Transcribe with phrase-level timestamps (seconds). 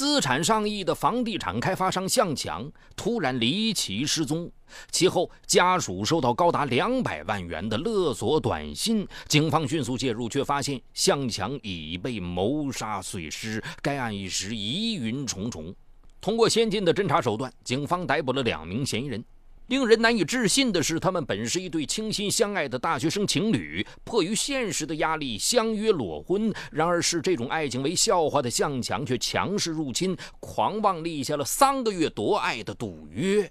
[0.00, 4.50] 资产上亿的房地产开发商向强突然离奇失踪，
[4.90, 13.62] 其后家属收到高达两百万元的勒索短信，警方迅速介入，却发现向强已被谋杀碎尸。
[13.82, 15.70] 该案一时疑云重重。
[16.18, 19.22] 通过先进的侦查手段，警方逮捕了两名嫌疑人。
[19.70, 26.52] 令人难以置信的是，他们本是一对倾心相爱的大学生情侣，迫于现实的压力相约裸婚。
[26.72, 33.48] 然而，视这种爱情为笑话的向强却强势入侵，狂妄立下了三个月夺爱的赌约。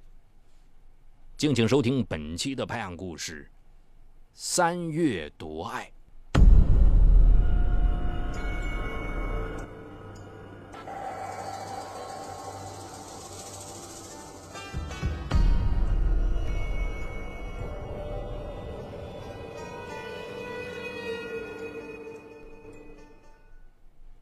[1.38, 3.50] 敬请收听本期的拍案故事：
[4.34, 5.90] 三月夺爱。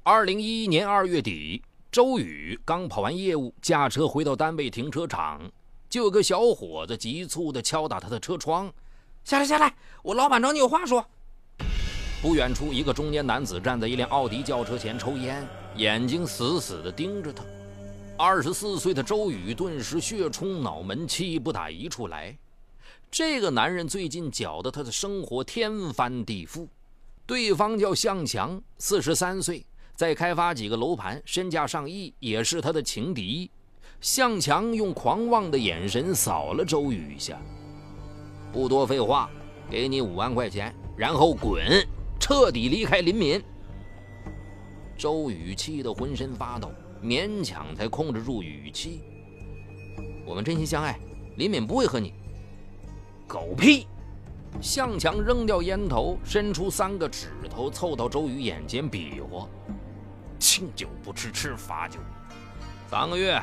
[0.09, 1.61] 二零一一年二月底，
[1.91, 5.41] 周宇刚跑完业务，驾车回到单位停车场，
[5.89, 8.73] 就有个小伙子急促地敲打他的车窗
[9.25, 11.05] ：“下来，下来，我老板找你有话说。”
[12.23, 17.44] 不远处，一个中年男子站在一辆奥迪轿车前抽烟，眼睛死死地盯着他。
[18.17, 22.33] 二十四岁的周宇顿时血冲脑门，气不打一处来。
[23.11, 26.66] 这个男人最近搅得他的生活天翻地覆。
[27.25, 29.66] 对方叫向强，四十三岁。
[29.98, 33.50] 再开发几个楼盘，身价上亿，也是他的情敌。
[34.00, 37.42] 向强用狂妄的眼神扫了周宇一下，
[38.54, 39.28] 不多废话，
[39.72, 41.66] 给你五万块钱，然后滚，
[42.20, 43.44] 彻底离开林敏。
[44.95, 46.72] 周宇气得浑身发抖，
[47.04, 49.02] 勉强才控制住语气
[50.28, 51.00] ：“我们真心相爱，
[51.38, 52.14] 林敏不会和你。”
[53.28, 53.88] 狗屁！
[54.61, 59.50] 向强扔掉烟头，伸出三个指头，凑到周宇眼前比划。
[60.39, 61.99] 敬酒不吃吃罚酒，
[62.89, 63.41] 三个月，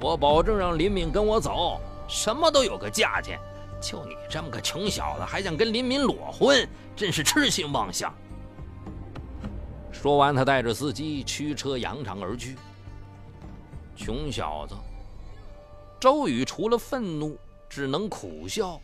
[0.00, 3.38] 我保证让林敏跟我走，什么都有个价钱。
[3.80, 8.14] 就你这么个穷小子，还想跟林敏裸婚，真是痴心妄想。
[9.90, 12.56] 说完，他带着司机驱车扬长而去。
[13.96, 14.74] 穷小子，
[15.98, 18.80] 周宇除了愤怒，只能苦笑。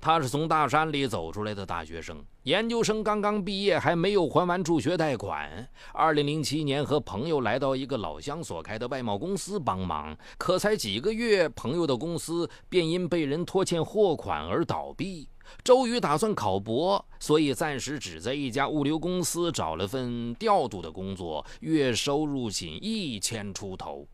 [0.00, 5.68] 他是从大山里走出来的大学生，研究生刚刚毕业，还没有还完助学贷款。
[5.92, 15.28] 二零零七年，和朋友来到一个老乡所开的外贸公司帮忙，可才几个月，朋友的公司便因被人拖欠货款而倒闭。
[15.64, 24.06] 周宇打算考博，所以暂时只在一家物流公司找了份调度的工作，月收入仅一千出头。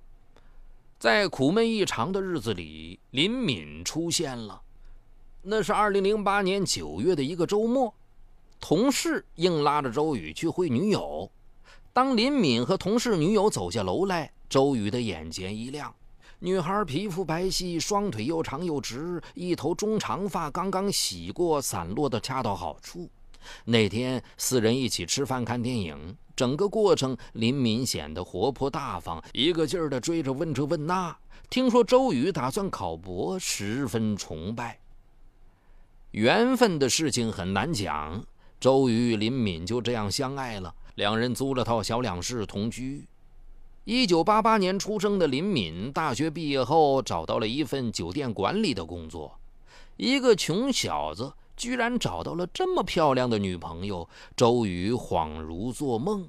[0.98, 4.62] 在苦闷异常的日子里，林敏出现了。
[5.46, 7.92] 那是二零零八年九月的一个周末，
[8.58, 11.30] 同事硬拉着周宇去会女友。
[11.92, 15.94] 当林敏和同事女友走下楼来，周宇的眼前一亮。
[16.38, 23.06] 女孩皮肤白皙，双腿又长又直，一头中长发，刚刚洗过，散落的恰到好处。
[23.66, 31.14] 那天四人一起吃饭看电影，整个过程林敏显得活泼大方，一个劲儿的追着问这问那。
[31.50, 34.78] 听说周宇打算考博，十分崇拜。
[36.14, 38.24] 缘分的事情很难讲，
[38.60, 40.72] 周瑜与林敏就这样相爱了。
[40.94, 43.04] 两人租了套小两室同居。
[43.82, 49.40] 一九八八年出生的林敏，大学毕业后找到了一份酒店管理的工作。
[49.96, 56.28] 一个穷小子居然找到了这么漂亮的女朋友，周瑜恍如做梦。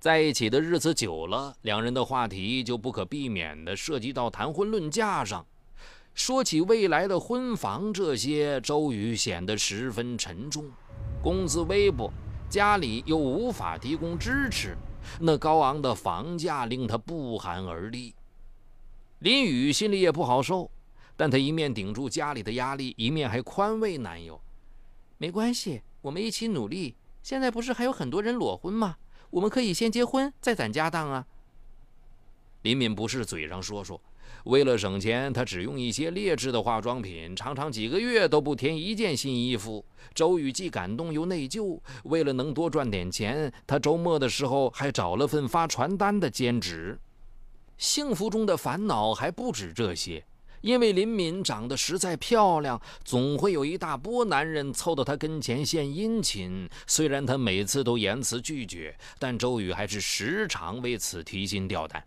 [0.00, 5.46] 在一起的日子久了，两人的话题就不可避免地涉及到谈婚论嫁上。
[6.14, 10.70] 说起未来的婚房，这些周瑜显得十分沉重。
[11.20, 12.12] 工资微薄，
[12.48, 14.76] 家里又无法提供支持，
[15.20, 18.14] 那高昂的房价令他不寒而栗。
[19.18, 20.70] 林雨心里也不好受，
[21.16, 24.40] 但他一面顶住家里的压力，一面还宽慰男友
[25.18, 26.94] ：“没关系，我们一起努力。
[27.22, 28.96] 现在不是还有很多人裸婚吗？
[29.30, 31.26] 我们可以先结婚，再攒家当啊。”
[32.62, 34.00] 林敏不是嘴上说说。
[34.44, 39.84] 为了省钱，他只用一些劣质的化妆品，常常几个月都不添一件新衣服。
[40.14, 41.80] 周宇既感动又内疚。
[42.04, 46.98] 为了能多赚点钱，他周末的时候还找了份发传单的兼职。
[47.78, 50.22] 幸福中的烦恼还不止这些，
[50.60, 56.68] 因为林敏长得实在漂亮，总会有一大波男人凑到她跟前献殷勤。
[56.86, 62.04] 虽然他每次都严词拒绝，但周宇还是时常为此提心吊胆。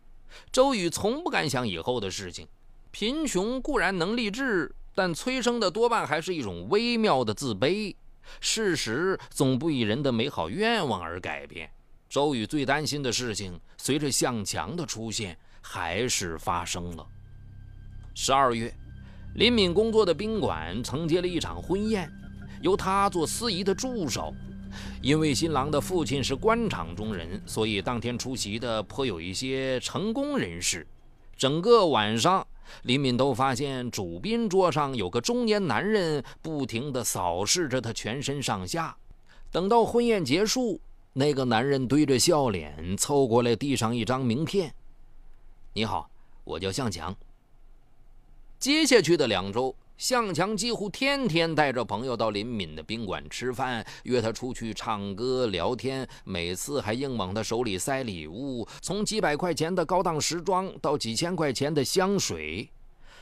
[0.51, 2.47] 周宇从不敢想以后的事情。
[2.91, 7.95] 贫穷固然能励志，但催生的多半还是一种微妙的自卑。
[8.39, 11.69] 事实总不以人的美好愿望而改变。
[12.09, 17.05] 周宇最担心的事情，随着向强的出现，还是发生了。
[18.15, 18.73] 十二月，
[19.35, 22.11] 林敏工作的宾馆承接了一场婚宴，
[22.61, 24.33] 由他做司仪的助手。
[25.01, 30.85] 因为新郎的父亲是官场中人，所以当天出席的颇有一些成功人士。
[31.37, 32.45] 整个晚上，
[32.83, 38.97] 林敏都发现主宾桌上有个中年男人不停地扫视着他全身上下。
[39.51, 40.81] 等到婚宴结束，
[41.13, 44.73] 那个男人堆着笑脸凑过来，递上一张名片
[45.73, 46.09] ：“你好，
[46.43, 47.15] 我叫向强。”
[48.59, 49.75] 接下去的两周。
[49.97, 62.69] 向强几乎天天带着朋友到林敏的宾馆吃饭，约他出去唱歌聊天，每次还硬往他手里塞礼物，从几百块钱的高档时装到几千块钱的香水。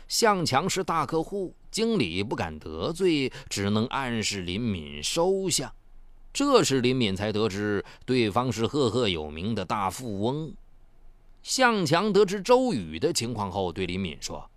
[0.07, 5.73] 向强是大客户，经理不敢得罪，只能暗示林敏收下。
[6.31, 10.53] 这时林敏才得知对方是赫赫有名的大富翁。
[11.41, 14.47] 向强得知周宇的情况后，对林敏说：“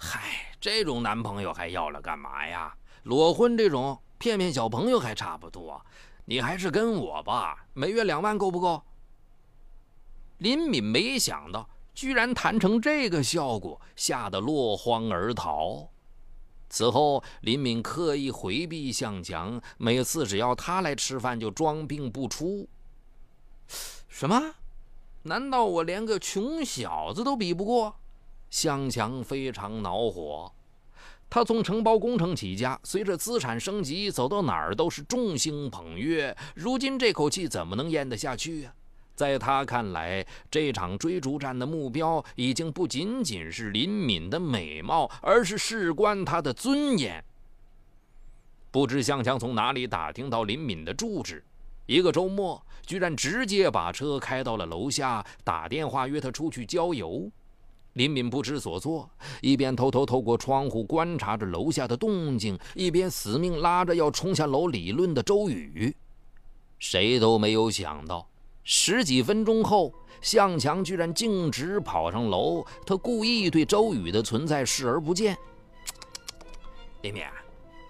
[0.00, 2.76] 嗨。”这种男朋友还要了干嘛呀？
[3.04, 5.80] 裸婚这种骗骗小朋友还差不多，
[6.26, 7.66] 你还是跟我吧。
[7.72, 8.82] 每月两万够不够？
[10.36, 15.88] 林敏没想到居然谈成这个效果，吓得落荒而逃。
[16.68, 22.68] 此后，林敏刻意回避向强，每次只要他来吃饭就装病不出。
[24.08, 24.56] 什么？
[25.22, 27.99] 难道我连个穷小子都比不过？
[28.50, 30.52] 向强非常恼火，
[31.30, 36.36] 他从承包工程起家，随着资产升级，走到哪儿都是众星捧月。
[36.54, 38.74] 如今这口气怎么能咽得下去呀？
[39.14, 47.22] 在他看来，这场追逐战的目标已经不仅仅是林敏的美貌，而是事关他的尊严。
[48.70, 51.44] 不知向强从哪里打听到林敏的住址，
[51.86, 57.30] 一个周末居然直接把车开到了楼下，打电话约他出去郊游。
[57.94, 59.10] 林敏不知所措，
[59.40, 65.94] 一边偷偷透过窗户观察着楼下的动静，一边死命拉着要冲下楼理论的周宇。
[66.78, 68.28] 谁都没有想到，
[68.62, 69.92] 十几分钟后，
[70.22, 72.64] 向强居然径直跑上楼。
[72.86, 75.36] 他故意对周宇的存在视而不见。
[77.02, 77.24] 林敏，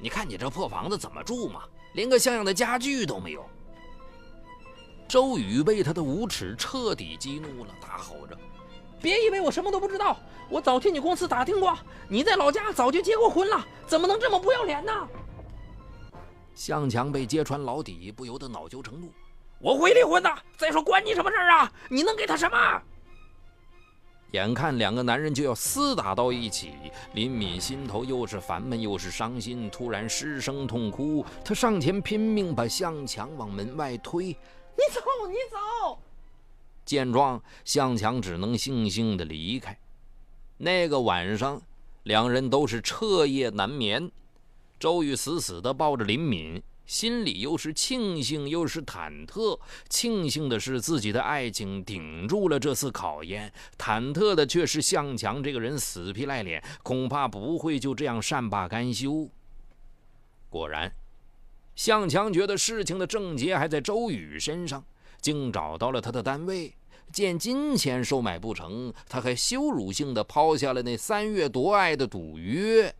[0.00, 1.62] 你看你这破房子怎么住嘛？
[1.92, 3.44] 连个像样的家具都没有。
[5.06, 8.38] 周宇被他的无耻彻底激怒了，大吼着。
[9.00, 10.16] 别以为我什么都不知道，
[10.48, 11.76] 我早替你公司打听过，
[12.08, 14.92] 你在老家早就结过婚了，怎么能这么不要脸呢？
[16.54, 19.10] 向强被揭穿老底，不由得恼羞成怒
[19.58, 20.30] ：“我会离婚的！
[20.58, 21.72] 再说关你什么事儿啊？
[21.88, 22.82] 你能给他什么？”
[24.32, 26.74] 眼看两个男人就要厮打到一起，
[27.14, 34.26] 林敏心头又是烦闷又是伤心，突然失声痛哭，他上前拼命把向强往门外推
[34.76, 35.98] ：“你走，你走！”
[36.90, 39.78] 见状，向强只能悻悻地离开。
[40.58, 41.62] 那个晚上，
[42.02, 44.10] 两人都是彻夜难眠。
[44.80, 49.56] 周宇死死地抱着林敏，心里又是庆幸又是忐忑。
[49.88, 59.30] 庆幸的是自己的爱情顶住了这次考验，忐忑的却是向强这个人死皮赖脸，恐怕不会就这样善罢甘休。
[60.48, 60.92] 果然，
[61.76, 64.84] 向强觉得事情的症结还在周宇身上，
[65.20, 66.74] 竟找到了他的单位。
[67.12, 72.94] 见金钱收买不成，他还羞辱性的抛下了那三月夺爱的赌约，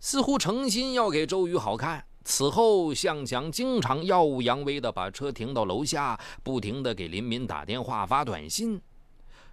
[0.00, 2.04] 似乎诚心要给周瑜好看。
[2.22, 8.80] 此后，向强经常耀武扬威的把车停到楼下，不停的给林敏打电话、发短信。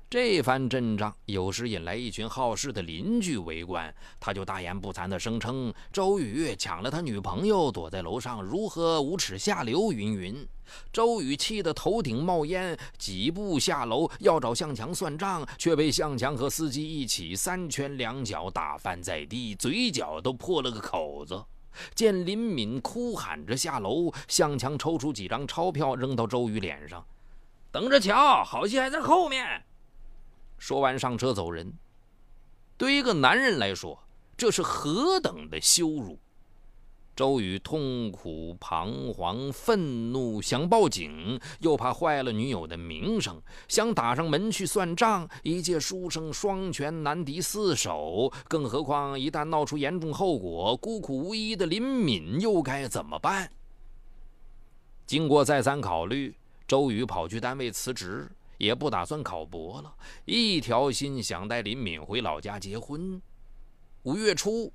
[0.10, 10.48] 这番阵仗，有时引来一群好事的邻居围观，他就大言不惭地声称周宇抢了他女朋友，躲在楼上，如何无耻下流，云云。
[10.94, 21.44] 周宇气得头顶冒烟，几步下楼要找向强算账，却被向强和司机一起三拳两脚打翻在地，嘴角都破了个口子。
[21.94, 27.06] 见林敏哭喊着下楼，向强抽出几张钞票扔到周宇脸上
[27.74, 29.64] ：“等着瞧，好戏还在后面。”
[30.58, 31.74] 说完，上车走人。
[32.78, 34.04] 对一个男人来说，
[34.36, 36.20] 这是何等的羞辱！
[37.16, 45.28] 周宇痛苦、彷徨、愤怒，想报警，又怕坏了女友的名声，想打上门去算账。
[45.42, 53.52] 一介书生，双拳难敌四手，更何况一旦闹出严重后果，孤苦无依的林敏又该怎么办？
[55.08, 56.36] 经过再三考虑，
[56.68, 58.30] 周宇跑去单位辞职。
[58.58, 59.94] 也不打算考博了，
[60.26, 63.22] 一条心想带林敏回老家结婚。
[64.04, 64.72] 五月初，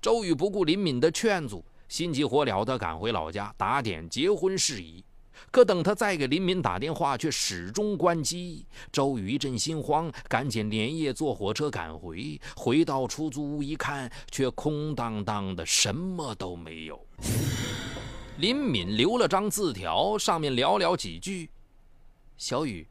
[0.00, 5.04] 周宇不顾林敏的劝阻，心急火燎地赶回老家打点结婚事宜。
[5.50, 8.66] 可等他再给林敏打电话，却始终关机。
[8.92, 12.38] 周宇一阵心慌，赶紧连夜坐火车赶回。
[12.54, 17.06] 回到出租屋一看，却空荡荡的，什么都没有。
[18.36, 21.50] 林敏留了张字条，上面寥寥几句
[22.36, 22.86] ：“小雨，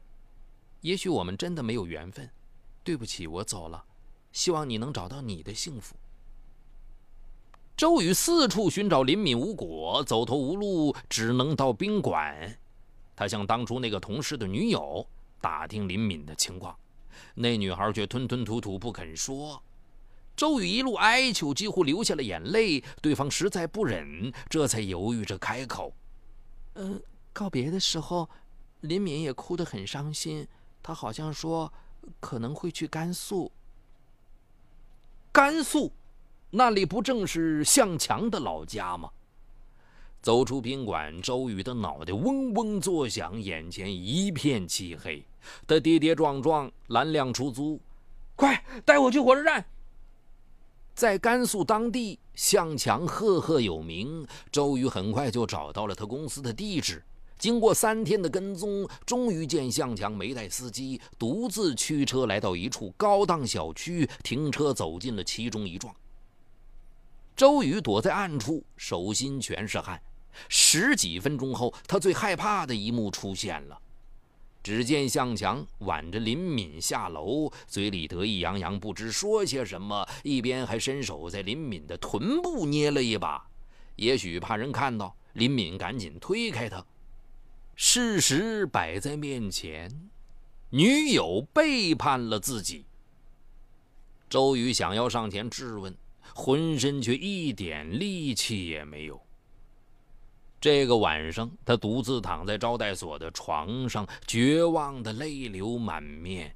[0.80, 2.28] 也许我们真的没有缘分，
[2.82, 3.84] 对不起，我走了。
[4.32, 5.96] 希望你能找到你的幸福。”
[7.76, 12.58] 周宇四处寻找林敏无果，走投无路，只能到宾馆。
[13.16, 15.06] 他向当初那个同事的女友
[15.40, 16.78] 打听林敏的情况，
[17.34, 19.62] 那女孩却吞吞吐吐不肯说。
[20.36, 22.82] 周宇一路哀求，几乎流下了眼泪。
[23.02, 25.92] 对方实在不忍，这才犹豫着开口
[26.76, 28.28] ：“嗯，告别的时候，
[28.80, 30.46] 林敏也哭得很伤心。
[30.82, 31.72] 他好像说
[32.18, 33.50] 可能会去甘肃。
[35.32, 35.92] 甘肃。”
[36.52, 39.08] 那里不正是向强的老家吗？
[40.20, 45.24] 走出宾馆，周宇的脑袋嗡嗡作响，眼前一片漆黑。
[45.64, 47.80] 他跌跌撞撞拦辆出租，
[48.34, 49.64] 快带我去火车站。
[50.92, 54.26] 在甘肃当地，向强赫赫有名。
[54.50, 57.00] 周宇很快就找到了他公司的地址。
[57.40, 65.90] 经过三天的跟踪，终于见向强没带司机，独自驱车来到一处高档小区，停车走进了其中一幢。
[67.34, 69.98] 周宇躲在暗处，手心全是汗。
[70.50, 73.80] 十几分钟后，他最害怕的一幕出现了。
[74.62, 83.48] 只见向强挽着林敏下楼，嘴里得意洋洋，不知说些什么，一边还伸手在林敏的臀部捏了一把。
[83.96, 86.84] 也许怕人看到，林敏赶紧推开他。
[87.74, 90.10] 事实摆在面前，
[90.70, 92.84] 女友背叛了自己。
[94.28, 95.94] 周瑜想要上前质问。
[96.32, 99.20] 浑身却一点力气也没有。
[100.60, 106.54] 这个晚上，他独自躺在招待所的床上，绝望的泪流满面。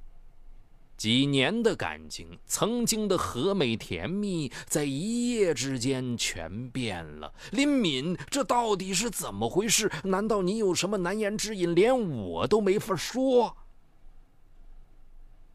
[0.97, 7.33] 几年的感情，曾经的和美甜蜜，在一夜之间全变了。
[7.51, 9.91] 林敏，这到底是怎么回事？
[10.05, 13.55] 难道你有什么难言之隐，连我都没法说？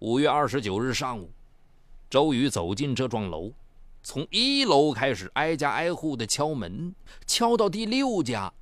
[0.00, 1.30] 五月二十九日上午，
[2.08, 3.52] 周宇走进这幢楼。
[4.02, 6.94] 从一楼开始，挨家挨户的敲门，
[7.26, 8.52] 敲到第六家，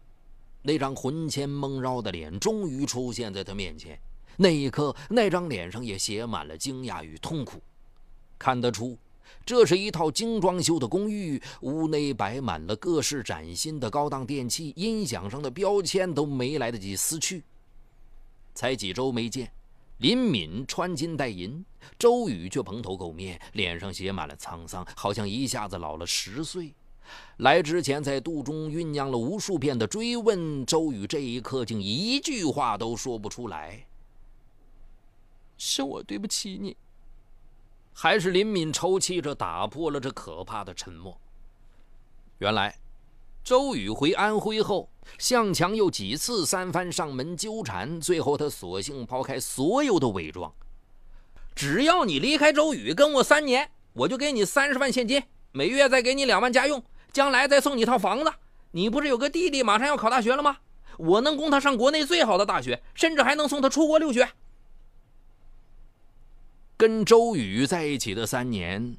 [0.62, 4.00] 那张魂牵梦绕的脸终于出现在他面前。
[4.40, 7.60] 那一刻，那张脸上也写满了惊讶与痛苦。
[8.38, 8.96] 看得出，
[9.44, 17.42] 这是一套精装修的公寓，屋内摆满了各式崭新的高档电器，音响上的标签都没来得及撕去。
[18.54, 19.50] 才几周没见。
[19.98, 21.64] 林敏穿金戴银，
[21.98, 26.72] 周宇却蓬头垢面，脸上写满了沧桑，好像一下子老了十岁。
[27.38, 33.87] 来之前在肚中酝酿了无数遍的追问，周宇这一刻竟一句话都说不出来。
[35.58, 36.74] 是我对不起你，
[37.92, 41.20] 还是林敏抽泣着打破了这可怕的沉默？
[42.38, 42.78] 原来。
[43.44, 50.52] 周宇回安徽后，向强又几次三番上门纠缠，最后他索性抛开所有的伪装。
[51.54, 55.22] 只要你离开周宇跟我三年，我就给你三十万现金，
[55.52, 58.30] 每月再给你两万家用，将来再送你套房子。
[58.72, 60.58] 你不是有个弟弟马上要考大学了吗？
[60.98, 64.28] 我能供他上国内最好的大学，甚至还能送他出国留学。
[66.78, 68.96] 跟周宇在一起的三年。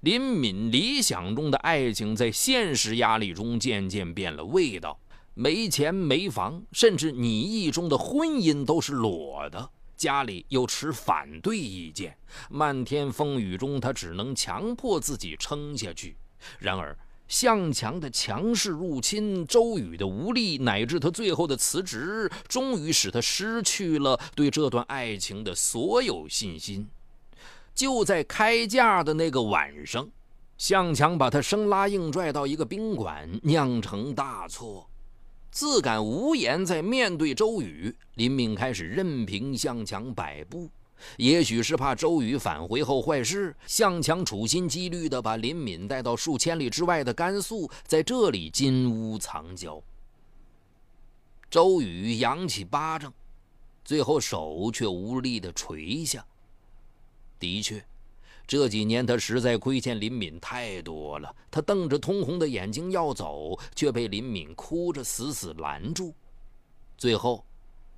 [0.00, 5.00] 林敏理想中的爱情，在现实压力中渐渐变了味道。
[5.32, 9.70] 没钱没房，甚至你意中的婚姻都是裸的。
[9.96, 12.14] 家里又持反对意见，
[12.50, 16.18] 漫天风雨中，他只能强迫自己撑下去。
[16.58, 16.94] 然而，
[17.26, 26.86] 向强的强势入侵，周宇的无力，乃至他最后的辞职，终于使他失去了对这段爱情的所有信心。
[27.74, 30.08] 就在开价的那个晚上，
[30.56, 34.88] 向强把他生拉硬拽到一个宾馆，酿成大错。
[35.50, 40.70] 自感无颜再面对周宇，林敏开始任凭向强摆布。
[41.16, 49.82] 也许是怕周宇返回后坏事，向强处心积虑地把林敏带到数千里之外的甘肃，在这里金屋藏娇。
[51.50, 53.12] 周宇扬起巴掌，
[53.84, 56.24] 最后手却无力地垂下。
[57.44, 57.84] 的确，
[58.46, 61.34] 这几年他实在亏欠林敏太多了。
[61.50, 66.14] 他瞪着通红的眼睛要走，却被林敏哭着死死拦住。
[66.96, 67.44] 最后，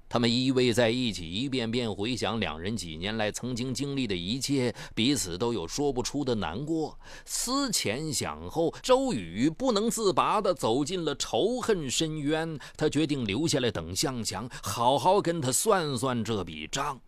[0.09, 6.99] 他们依偎在一起，一遍遍回想两人几年来曾经经历的一切，彼此都有说不出的难过。
[7.25, 12.59] 思前想后，周宇不能自拔地走进了仇恨深渊。
[12.77, 17.01] 他决定留下来等向强，好好跟他算算这笔账。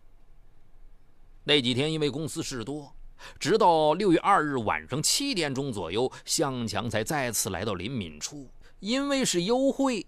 [1.49, 2.93] 那几天因为公司事多，
[3.39, 8.47] 直到六月二日晚上七点钟左右，向强才再次来到林敏处。
[8.79, 10.05] 因为是幽会，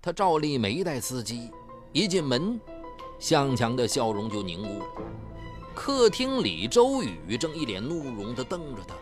[0.00, 1.50] 他照例没带司机。
[1.92, 2.60] 一进门，
[3.18, 4.86] 向强的笑容就凝固了。
[5.74, 8.94] 客厅里，周宇正一脸怒容地瞪着他。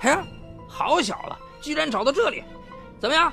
[0.00, 0.26] 哎呀，
[0.66, 2.42] 好小子，居然找到这里！
[2.98, 3.32] 怎么样？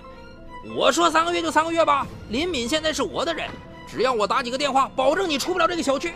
[0.78, 2.06] 我说三个月就三个月吧。
[2.30, 3.50] 林敏现在是我的人，
[3.88, 6.14] 只要我打几个电话，保证你出不了这个小区。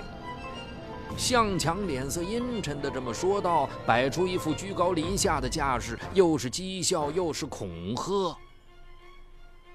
[1.17, 8.36] 向强脸色阴沉地这么说道，摆出一副居高临下的架势，又是讥笑又是恐吓。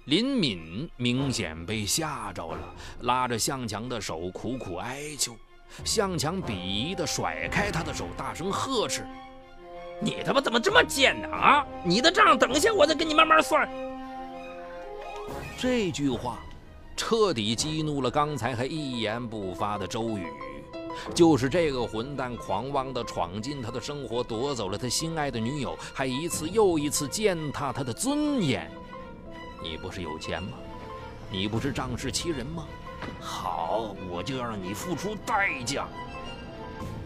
[0.06, 5.36] 林敏明显被吓着了，拉着向强的手苦苦哀求。
[5.84, 9.06] 向强鄙夷地甩开他的手，大声呵斥
[10.02, 11.28] ：“你他妈怎么这么贱呢？
[11.28, 11.64] 啊！
[11.84, 13.68] 你的账等一下我再跟你慢慢算。”
[15.56, 16.40] 这句话
[16.96, 20.26] 彻底激怒了刚才还一言不发的周宇。
[21.14, 28.70] 就是这个混蛋，狂妄地闯进他的生活，夺走了他心爱的女友，还一次又一次践踏他的尊严。
[29.62, 30.58] 你不是有钱吗？
[31.30, 32.66] 你不是仗势欺人吗？
[33.20, 35.86] 好，我就要让你付出代价。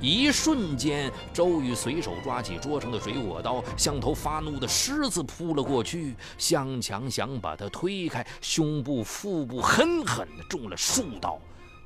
[0.00, 6.14] 一瞬间，周宇随手抓起桌上的水果刀，像头发怒的狮子扑了过去。
[6.36, 11.38] 向强想把他推开，胸部、腹部狠狠地中了数刀，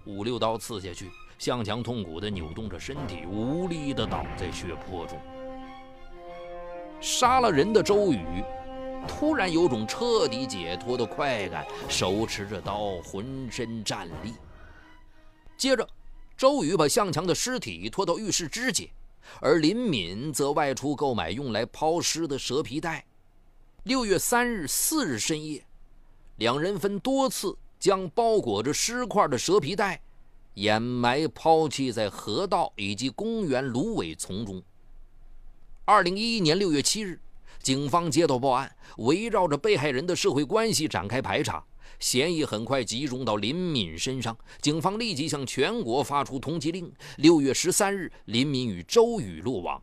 [0.05, 5.19] 五六刀刺下去，向强痛苦地扭动着身体，无力地倒在血泊中。
[7.01, 8.21] 杀了人的周宇。
[9.07, 14.35] 突然有种彻底解脱的快感，手持着刀，浑身战栗。
[15.57, 15.89] 接着，
[16.37, 18.91] 周宇把向强的尸体拖到浴室肢解，
[19.41, 23.07] 而林敏则外出购买用来抛尸的蛇皮袋。
[23.85, 25.65] 六月三日、四日深夜，
[26.37, 30.03] 两人分多次将包裹着尸块的蛇皮袋
[30.59, 34.61] 掩埋、抛弃在河道以及公园芦苇丛中。
[35.85, 37.21] 二零一一年六月七日。
[37.61, 41.63] 警方接到报案，围绕着被害人的社会关系展开排查，
[41.99, 44.37] 嫌疑很快集中到林敏身上。
[44.63, 46.91] 警方立即向全国发出通缉令。
[47.17, 49.83] 六月十三日，林敏与周宇落网。